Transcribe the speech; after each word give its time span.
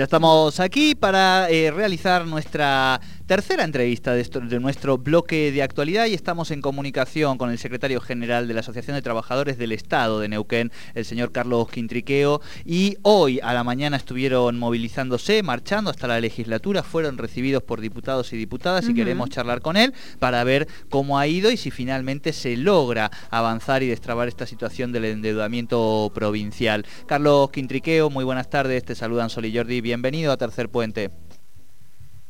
Ya 0.00 0.04
estamos 0.04 0.60
aquí 0.60 0.94
para 0.94 1.50
eh, 1.50 1.70
realizar 1.70 2.26
nuestra 2.26 2.98
tercera 3.30 3.62
entrevista 3.62 4.12
de, 4.12 4.24
de, 4.24 4.58
nuestro 4.58 4.98
bloque 4.98 5.52
de 5.52 5.62
actualidad 5.62 6.06
y 6.06 6.14
estamos 6.14 6.50
en 6.50 6.60
comunicación 6.60 7.38
con 7.38 7.48
el 7.52 7.58
secretario 7.58 8.00
general 8.00 8.48
de 8.48 8.54
la 8.54 8.58
Asociación 8.58 8.96
de 8.96 9.02
Trabajadores 9.02 9.56
del 9.56 9.70
Estado 9.70 10.18
de 10.18 10.26
Neuquén, 10.26 10.72
el 10.96 11.04
señor 11.04 11.30
Carlos 11.30 11.68
Quintriqueo, 11.68 12.40
y 12.64 12.96
hoy 13.02 13.38
a 13.40 13.54
la 13.54 13.62
mañana 13.62 13.96
estuvieron 13.98 14.58
movilizándose, 14.58 15.44
marchando 15.44 15.92
hasta 15.92 16.08
la 16.08 16.18
legislatura, 16.18 16.82
fueron 16.82 17.18
recibidos 17.18 17.62
por 17.62 17.80
diputados 17.80 18.32
y 18.32 18.36
diputadas 18.36 18.88
y 18.88 18.94
queremos 18.94 19.30
charlar 19.30 19.60
con 19.60 19.76
él 19.76 19.94
para 20.18 20.42
ver 20.42 20.66
cómo 20.88 21.16
ha 21.16 21.28
ido 21.28 21.52
y 21.52 21.56
si 21.56 21.70
finalmente 21.70 22.32
se 22.32 22.56
logra 22.56 23.12
avanzar 23.30 23.84
y 23.84 23.86
destrabar 23.86 24.26
esta 24.26 24.44
situación 24.44 24.90
del 24.90 25.04
endeudamiento 25.04 26.10
provincial. 26.12 26.84
Carlos 27.06 27.52
Quintriqueo, 27.52 28.10
muy 28.10 28.24
buenas 28.24 28.50
tardes, 28.50 28.84
te 28.84 28.96
saludan 28.96 29.30
Sol 29.30 29.44
y 29.44 29.56
Jordi 29.56 29.80
bienvenido 29.80 30.32
a 30.32 30.36
Tercer 30.36 30.68
Puente. 30.68 31.12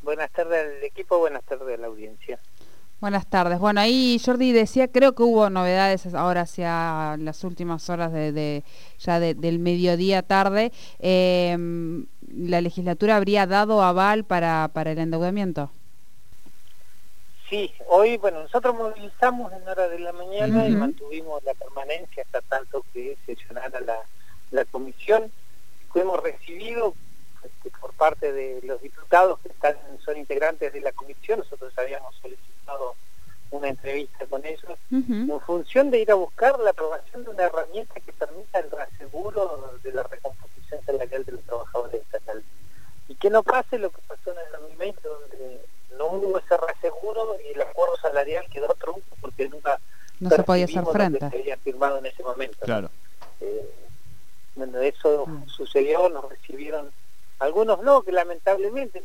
Buenas 0.02 0.30
tardes 0.30 0.66
al 0.66 0.82
equipo, 0.84 1.18
buenas 1.18 1.42
tardes 1.44 1.78
a 1.78 1.80
la 1.80 1.86
audiencia. 1.88 2.38
Buenas 3.00 3.26
tardes. 3.26 3.58
Bueno, 3.58 3.80
ahí 3.80 4.20
Jordi 4.22 4.52
decía, 4.52 4.88
creo 4.88 5.14
que 5.14 5.22
hubo 5.22 5.48
novedades 5.48 6.12
ahora 6.14 6.42
hacia 6.42 7.16
las 7.18 7.44
últimas 7.44 7.88
horas 7.88 8.12
de, 8.12 8.62
ya 8.98 9.18
del 9.20 9.58
mediodía 9.58 10.22
tarde. 10.22 10.70
Em, 10.98 12.06
¿La 12.28 12.60
legislatura 12.60 13.16
habría 13.16 13.46
dado 13.46 13.82
aval 13.82 14.24
para, 14.24 14.68
para 14.74 14.92
el 14.92 14.98
endeudamiento? 14.98 15.70
Sí, 17.48 17.72
hoy, 17.88 18.18
bueno, 18.18 18.42
nosotros 18.42 18.74
movilizamos 18.74 19.50
en 19.52 19.66
hora 19.66 19.88
de 19.88 19.98
la 19.98 20.12
mañana 20.12 20.68
y 20.68 20.72
mantuvimos 20.72 21.42
la 21.42 21.54
permanencia 21.54 22.22
hasta 22.22 22.42
tanto 22.42 22.84
que 22.92 23.16
sesionara 23.24 23.80
la, 23.80 23.98
la 24.50 24.64
comisión. 24.66 25.32
Fuimos 25.88 26.22
recibidos 26.22 26.94
este, 27.44 27.70
por 27.78 27.92
parte 27.94 28.32
de 28.32 28.60
los 28.62 28.80
diputados 28.80 29.38
que 29.40 29.48
están, 29.48 29.76
son 30.04 30.16
integrantes 30.16 30.72
de 30.72 30.80
la 30.80 30.92
comisión, 30.92 31.40
nosotros 31.40 31.72
habíamos 31.76 32.14
solicitado 32.16 32.94
una 33.50 33.68
entrevista 33.68 34.26
con 34.26 34.44
ellos, 34.46 34.78
en 34.90 35.40
función 35.40 35.90
de 35.90 35.98
ir 35.98 36.10
a 36.12 36.14
buscar 36.14 36.58
la 36.60 36.70
aprobación 36.70 37.24
de 37.24 37.30
una 37.30 37.44
herramienta 37.44 37.94
que 37.98 38.12
permita 38.12 38.60
el 38.60 38.70
reaseguro 38.70 39.74
de 39.82 39.92
la 39.92 40.04
recomposición 40.04 40.80
salarial 40.86 41.24
de 41.24 41.32
los 41.32 41.42
trabajadores 41.42 42.00
estatales. 42.00 42.44
Y 43.08 43.16
que 43.16 43.28
no 43.28 43.42
pase 43.42 43.78
lo 43.78 43.90
que 43.90 44.00
pasó 44.06 44.30
en 44.30 44.38
el 44.38 44.52
2020, 44.52 45.00
donde 45.02 45.60
no 45.98 46.06
hubo 46.12 46.38
ese 46.38 46.56
reaseguro 46.56 47.36
y 47.44 47.52
el 47.52 47.62
acuerdo 47.62 47.96
salarial 47.96 48.44
quedó 48.52 48.68
trunco 48.74 49.16
porque 49.20 49.48
nunca 49.48 49.80
no 50.20 50.30
se 50.30 50.42
podía 50.44 50.66
hacer 50.66 50.84
frente. 50.86 51.18
se 51.18 51.26
había 51.26 51.56
firmado 51.56 51.98
en 51.98 52.06
ese 52.06 52.22
momento. 52.22 52.58
Claro. 52.60 52.90
Eh, 53.40 53.68
bueno, 54.54 54.78
eso 54.80 55.26
sucedió, 55.46 56.08
nos 56.08 56.28
recibieron 56.28 56.92
algunos 57.40 57.82
no, 57.82 58.02
que 58.02 58.12
lamentablemente, 58.12 59.02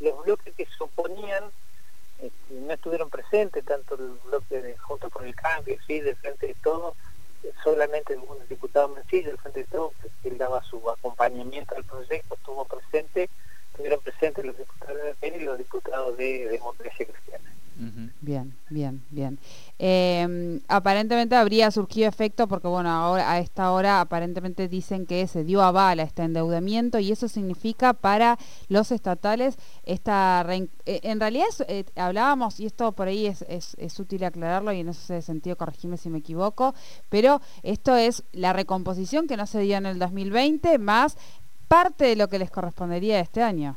los 0.00 0.24
bloques 0.24 0.54
que 0.54 0.66
se 0.66 0.84
oponían 0.84 1.44
este, 2.20 2.54
no 2.54 2.72
estuvieron 2.72 3.10
presentes, 3.10 3.64
tanto 3.64 3.96
el 3.96 4.12
bloque 4.24 4.62
de 4.62 4.78
Juntos 4.78 5.12
por 5.12 5.26
el 5.26 5.34
Cambio, 5.34 5.76
sí, 5.86 6.00
del 6.00 6.16
Frente 6.16 6.46
de 6.46 6.54
Todos, 6.62 6.94
solamente 7.64 8.14
el 8.14 8.20
diputado 8.48 8.88
Mencillo, 8.88 9.30
del 9.30 9.38
Frente 9.38 9.60
de 9.60 9.66
Todos, 9.66 9.92
que 10.22 10.28
él 10.28 10.38
daba 10.38 10.62
su 10.62 10.88
acompañamiento 10.88 11.74
al 11.74 11.84
proyecto, 11.84 12.34
estuvo 12.34 12.64
presente, 12.64 13.28
estuvieron 13.72 14.00
presentes 14.00 14.44
los 14.44 14.56
diputados 14.56 15.02
de 15.02 15.14
PEN 15.14 15.40
y 15.40 15.44
los 15.44 15.58
diputados 15.58 16.16
de 16.16 16.48
Democracia 16.48 17.06
Cristiana. 17.06 17.52
Bien, 18.20 18.54
bien, 18.70 19.02
bien. 19.10 19.38
Em, 19.78 20.60
aparentemente 20.68 21.34
habría 21.34 21.70
surgido 21.70 22.08
efecto 22.08 22.46
porque, 22.46 22.68
bueno, 22.68 22.90
ahora 22.90 23.30
a 23.30 23.38
esta 23.38 23.72
hora 23.72 24.00
aparentemente 24.00 24.68
dicen 24.68 25.06
que 25.06 25.26
se 25.26 25.42
dio 25.44 25.62
aval 25.62 26.00
a 26.00 26.02
este 26.02 26.22
endeudamiento 26.22 26.98
y 26.98 27.10
eso 27.12 27.28
significa 27.28 27.92
para 27.92 28.38
los 28.68 28.92
estatales 28.92 29.56
esta... 29.84 30.46
Eh, 30.48 30.68
en 30.84 31.20
realidad 31.20 31.46
eh, 31.68 31.84
hablábamos, 31.96 32.60
y 32.60 32.66
esto 32.66 32.92
por 32.92 33.08
ahí 33.08 33.26
es, 33.26 33.44
es, 33.48 34.00
útil 34.00 34.24
aclararlo 34.24 34.72
y 34.72 34.80
en 34.80 34.88
ese 34.88 35.22
sentido 35.22 35.56
corregime 35.56 35.96
si 35.96 36.10
me 36.10 36.18
equivoco, 36.18 36.74
pero 37.08 37.40
esto 37.62 37.96
es 37.96 38.24
la 38.32 38.52
recomposición 38.52 39.26
que 39.26 39.36
no 39.36 39.46
se 39.46 39.60
dio 39.60 39.76
en 39.76 39.86
el 39.86 39.98
2020 39.98 40.78
más 40.78 41.16
parte 41.68 42.04
de 42.04 42.16
lo 42.16 42.28
que 42.28 42.38
les 42.38 42.50
correspondería 42.50 43.20
este 43.20 43.42
año. 43.42 43.76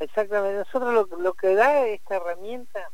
Exactamente, 0.00 0.58
nosotros 0.58 1.08
lo, 1.18 1.34
que 1.34 1.54
da 1.54 1.86
esta 1.86 2.16
herramienta, 2.16 2.90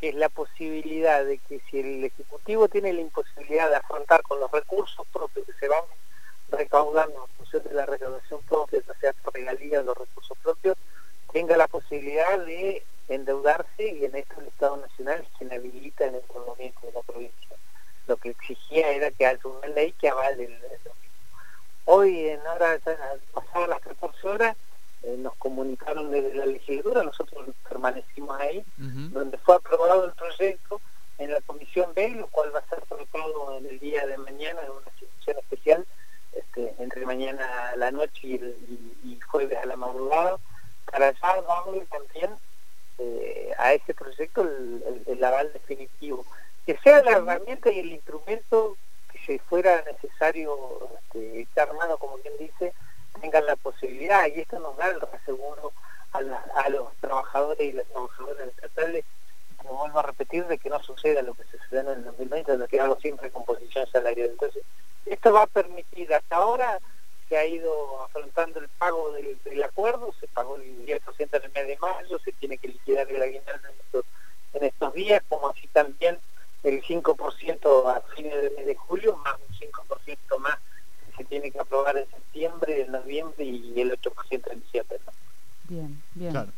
que 0.00 0.08
es 0.10 0.14
la 0.14 0.28
posibilidad 0.30 1.24
de 1.24 1.38
que 1.38 1.60
si 1.70 1.80
el 1.80 2.04
Ejecutivo 2.04 2.68
tiene 2.68 2.92
la 2.92 3.02
imposibilidad 3.02 3.68
de 3.68 3.76
afrontar 3.76 4.22
con 4.22 4.40
los 4.40 4.50
recursos 4.50 5.06
propios 5.12 5.46
que 5.46 5.52
se 5.54 5.68
van 5.68 5.84
recaudando 6.50 7.22
en 7.22 7.36
función 7.36 7.64
de 7.64 7.74
la 7.74 7.86
recaudación 7.86 8.40
propia, 8.42 8.80
ya 8.86 8.94
sea 8.94 9.12
por 9.12 9.34
regalía 9.34 9.80
o 9.80 9.82
los 9.82 9.96
recursos 9.96 10.36
propios, 10.42 10.76
tenga 11.32 11.56
la 11.56 11.68
posibilidad 11.68 12.38
de 12.38 12.82
endeudarse 13.08 13.88
y 13.88 14.04
en 14.04 14.16
esto 14.16 14.40
el 14.40 14.46
Estado 14.46 14.76
Nacional 14.78 15.20
es 15.20 15.28
quien 15.36 15.52
habilita 15.52 16.06
el 16.06 16.16
endeudamiento 16.16 16.86
de 16.86 16.92
la 16.92 17.02
provincia. 17.02 17.56
Lo 18.06 18.16
que 18.16 18.30
exigía 18.30 18.90
era 18.90 19.10
que 19.10 19.26
haya 19.26 19.40
una 19.44 19.68
ley 19.68 19.92
que 19.92 20.08
avale 20.08 20.44
el 20.44 20.52
endeudamiento. 20.52 20.92
Hoy, 21.84 22.28
en 22.28 22.40
hora, 22.46 22.78
pasadas 23.32 23.68
las 23.68 23.80
14 23.80 24.28
horas, 24.28 24.56
eh, 25.06 25.16
nos 25.18 25.36
comunicaron 25.36 26.10
desde 26.10 26.34
la 26.34 26.46
legislatura, 26.46 27.04
nosotros 27.04 27.46
permanecimos 27.68 28.40
ahí, 28.40 28.64
donde 28.76 29.38
fue 29.38 29.54
aprobado 29.54 30.04
el 30.04 30.12
proyecto 30.12 30.80
en 31.18 31.30
la 31.30 31.40
Comisión 31.42 31.92
B, 31.94 32.10
lo 32.10 32.26
cual 32.26 32.52
va 32.52 32.58
a 32.58 32.68
ser 32.68 32.82
tratado 32.82 33.56
en 33.56 33.66
el 33.66 33.78
día 33.78 34.04
de 34.04 34.18
mañana 34.18 34.60
en 34.62 34.70
una 34.70 34.90
sesión 34.98 35.38
especial, 35.38 35.86
este, 36.32 36.74
entre 36.80 37.06
mañana 37.06 37.70
a 37.70 37.76
la 37.76 37.92
noche 37.92 38.26
y, 38.26 39.20
jueves 39.30 39.56
a 39.58 39.66
la 39.66 39.76
madrugada, 39.76 40.38
para 40.90 41.12
ya 41.12 41.42
darle 41.42 41.86
también 41.86 42.30
eh, 42.98 43.52
a 43.58 43.74
ese 43.74 43.94
proyecto 43.94 44.42
el, 44.42 45.24
aval 45.24 45.52
definitivo. 45.52 46.26
Que 46.64 46.76
sea 46.78 47.00
la 47.04 47.12
herramienta 47.12 47.70
y 47.70 47.78
el 47.78 47.92
instrumento 47.92 48.76
que 49.12 49.18
si 49.18 49.38
fuera 49.38 49.84
necesario 49.84 50.90
este, 50.98 51.42
estar 51.42 51.68
armado, 51.68 51.96
como 51.96 52.16
quien 52.16 52.34
dice, 52.38 52.72
tengan 53.20 53.46
la 53.46 53.56
posibilidad, 53.56 54.26
y 54.26 54.40
esto 54.40 54.58
nos 54.58 54.76
da 54.76 54.88
el 54.88 55.00
reaseguro 55.00 55.72
a, 56.12 56.68
los 56.70 56.94
trabajadores 57.00 57.60
y 57.60 57.72
las 57.72 57.86
trabajadoras 57.86 58.48
estatales, 58.48 59.04
como 59.56 59.78
vuelvo 59.78 59.98
a 59.98 60.02
repetir, 60.02 60.46
de 60.46 60.58
que 60.58 60.70
no 60.70 60.82
suceda 60.82 61.22
lo 61.22 61.34
que 61.34 61.44
sucedió 61.44 61.80
en 61.80 61.98
el 61.98 62.04
2020, 62.04 62.56
de 62.56 62.68
que 62.68 62.80
algo 62.80 62.98
sin 63.00 63.18
recomposición 63.18 63.86
salarial. 63.90 64.30
Entonces, 64.30 64.62
esto 65.04 65.32
va 65.32 65.42
a 65.42 65.46
permitir, 65.46 66.12
hasta 66.14 66.36
ahora 66.36 66.78
se 67.28 67.36
ha 67.36 67.44
ido 67.44 68.02
afrontando 68.04 68.60
el 68.60 68.68
pago 68.68 69.12
del, 69.12 69.62
acuerdo, 69.62 70.14
se 70.20 70.28
pagó 70.28 70.56
el 70.56 70.86
10% 70.86 71.00
en 71.18 71.42
el 71.42 71.52
mes 71.52 71.66
de 71.66 71.78
mayo, 71.78 72.18
se 72.20 72.32
tiene 72.32 72.56
que 72.58 72.68
liquidar 72.68 73.10
el 73.10 73.22
aguinaldo 73.22 73.68
en 73.68 74.64
estos, 74.64 74.94
días, 74.94 75.22
como 75.28 75.48
así 75.48 75.66
también 75.68 76.18
el 76.62 76.82
5% 76.82 77.94
a 77.94 78.00
fines 78.14 78.40
del 78.40 78.54
mes 78.54 78.66
de 78.66 78.74
julio, 78.74 79.16
más 79.16 79.36
un 79.36 79.54
5% 79.54 80.38
más 80.38 80.58
se 81.16 81.24
tiene 81.24 81.50
que 81.50 81.58
aprobar 81.58 81.96
en 81.96 82.04
septiembre, 82.04 82.25
en 82.44 82.92
noviembre 82.92 83.44
y 83.44 83.80
el 83.80 83.92
8% 83.92 84.52
en 84.52 84.60
diciembre. 84.60 84.98
Bien, 85.68 86.02
bien. 86.14 86.52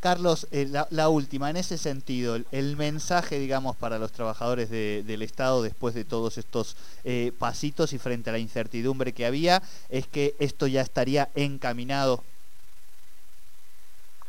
Carlos, 0.00 0.46
eh, 0.52 0.68
la, 0.90 1.08
última, 1.08 1.50
en 1.50 1.56
ese 1.56 1.76
sentido, 1.76 2.36
el, 2.52 2.76
mensaje, 2.76 3.38
digamos, 3.38 3.76
para 3.76 3.98
los 3.98 4.12
trabajadores 4.12 4.70
del 4.70 5.22
Estado 5.22 5.62
después 5.62 5.92
de 5.94 6.04
todos 6.04 6.38
estos 6.38 6.76
eh, 7.02 7.32
pasitos 7.36 7.92
y 7.92 7.98
frente 7.98 8.30
a 8.30 8.32
la 8.32 8.38
incertidumbre 8.38 9.12
que 9.12 9.26
había, 9.26 9.60
es 9.88 10.06
que 10.06 10.36
esto 10.38 10.68
ya 10.68 10.82
estaría 10.82 11.30
encaminado. 11.34 12.22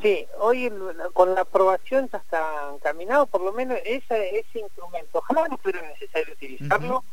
Sí, 0.02 0.26
hoy 0.40 0.72
con 1.14 1.36
la 1.36 1.42
aprobación 1.42 2.10
ya 2.12 2.18
está 2.18 2.72
encaminado, 2.74 3.28
por 3.28 3.42
lo 3.42 3.52
menos 3.52 3.78
ese, 3.86 4.40
ese 4.40 4.60
instrumento. 4.60 5.20
Ojalá 5.20 5.48
no 5.50 5.58
fuera 5.58 5.82
necesario 5.82 6.34
utilizarlo 6.34 7.04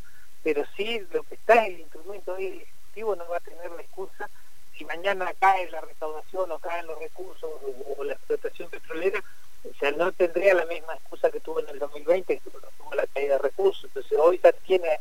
pero 0.47 0.65
sí 0.77 1.03
lo 1.13 1.25
que 1.25 1.35
está 1.35 1.67
en 1.67 1.75
el 1.75 1.81
instrumento 1.81 2.35
hoy 2.35 2.65
no 3.01 3.29
va 3.29 3.37
a 3.37 3.41
tener 3.41 3.71
la 3.71 3.83
excusa 3.83 4.29
si 4.77 4.85
mañana 4.85 5.33
cae 5.39 5.71
la 5.71 5.81
recaudación 5.81 6.51
o 6.51 6.59
caen 6.59 6.87
los 6.87 6.99
recursos 6.99 7.51
o, 7.97 8.05
la 8.05 8.13
explotación 8.13 8.69
petrolera, 8.69 9.23
o 9.65 9.75
sea, 9.79 9.91
no 9.93 10.13
tendría 10.13 10.55
la 10.55 10.67
misma 10.67 10.95
excusa 10.95 11.31
que 11.31 11.41
tuvo 11.41 11.61
en 11.61 11.69
el 11.71 11.79
2020, 11.79 12.39
que 12.39 12.51
tuvo 12.51 12.95
la 12.95 13.07
caída 13.07 13.35
de 13.35 13.43
recursos. 13.43 13.85
Entonces 13.85 14.19
hoy 14.19 14.39
ya 14.43 14.53
tiene, 14.53 15.01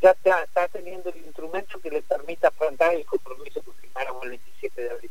ya 0.00 0.10
está, 0.10 0.68
teniendo 0.68 1.10
el 1.10 1.16
instrumento 1.18 1.80
que 1.80 1.90
le 1.90 2.02
permita 2.02 2.48
afrontar 2.48 2.94
el 2.94 3.04
compromiso 3.04 3.62
que 3.62 3.72
firmaron 3.72 4.16
el 4.22 4.30
27 4.30 4.82
de 4.82 4.90
abril. 4.90 5.10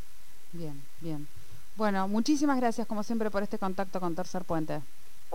Bien, 0.54 0.84
bien. 1.02 1.28
Bueno, 1.76 2.08
muchísimas 2.08 2.58
gracias 2.58 2.88
como 2.88 3.04
siempre 3.04 3.30
por 3.30 3.44
este 3.44 3.60
contacto 3.60 4.00
con 4.00 4.16
Tercer 4.16 4.46
Puente. 4.46 4.80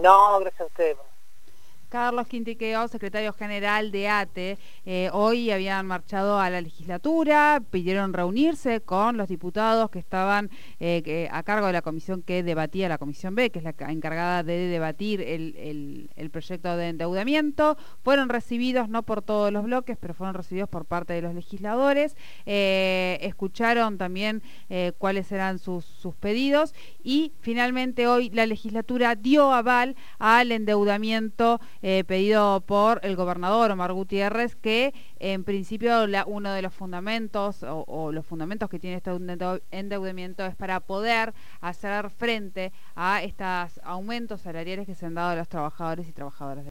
No, 0.01 0.41
gracias 0.41 0.63
a 0.63 0.65
ustedes. 0.65 0.97
Carlos 1.91 2.29
Quintiqueo, 2.29 2.87
secretario 2.87 3.33
general 3.33 3.91
de 3.91 4.09
ATE, 4.09 4.59
eh, 4.87 5.11
hoy 5.13 5.51
habían 5.51 5.85
marchado 5.87 6.39
a 6.39 6.49
la 6.49 6.61
legislatura, 6.61 7.61
pidieron 7.69 8.13
reunirse 8.13 8.81
con 8.81 9.17
los 9.17 9.27
diputados 9.27 9.91
que 9.91 9.99
estaban 9.99 10.51
eh, 10.79 11.29
a 11.33 11.43
cargo 11.43 11.67
de 11.67 11.73
la 11.73 11.83
comisión 11.83 12.23
que 12.23 12.45
debatía, 12.45 12.89
la 12.89 12.97
comisión 12.97 13.35
B, 13.35 13.51
que 13.51 13.59
es 13.59 13.65
la 13.65 13.75
encargada 13.89 14.45
de 14.45 14.69
debatir 14.69 15.21
el, 15.21 16.31
proyecto 16.31 16.77
de 16.77 16.91
endeudamiento. 16.91 17.77
Fueron 18.05 18.29
recibidos, 18.29 18.89
no 18.89 19.03
por 19.03 19.21
todos 19.21 19.53
los 19.53 19.65
bloques, 19.65 19.97
pero 20.01 20.15
fueron 20.15 20.35
recibidos 20.35 20.69
por 20.69 20.85
parte 20.85 21.13
de 21.13 21.23
los 21.23 21.35
legisladores. 21.35 22.17
Eh, 22.47 23.19
escucharon 23.23 23.99
también 23.99 24.43
cuáles 24.99 25.33
eran 25.33 25.59
sus, 25.59 25.85
sus 25.85 26.15
pedidos 26.15 26.73
y 27.03 27.33
finalmente 27.41 28.07
hoy 28.07 28.31
la 28.31 28.47
legislatura 28.47 29.17
dio 29.17 29.53
aval 29.53 29.97
al 30.21 30.53
endeudamiento 30.53 31.61
eh, 31.83 32.05
pedido 32.05 32.61
por 32.61 33.01
el 33.03 33.17
gobernador 33.17 33.71
Omar 33.71 33.93
Gutiérrez, 33.93 34.57
que 34.57 34.93
en 35.19 35.45
principio 35.45 36.07
uno 36.27 36.53
de 36.53 36.63
los 36.63 36.75
fundamentos 36.75 37.65
o, 37.65 38.13
los 38.13 38.27
fundamentos 38.27 38.69
que 38.69 38.79
tiene 38.79 38.97
este 38.97 39.11
endeudamiento 39.71 40.45
es 40.45 40.57
para 40.57 40.81
poder 40.81 41.33
hacer 41.61 42.11
frente 42.11 42.73
a 42.95 43.23
estos 43.23 43.81
aumentos 43.85 44.43
salariales 44.43 44.87
que 44.87 44.95
se 44.95 45.07
han 45.07 45.15
dado 45.15 45.31
a 45.31 45.37
los 45.37 45.49
trabajadores 45.49 46.09
y 46.09 46.13
trabajadoras. 46.13 46.67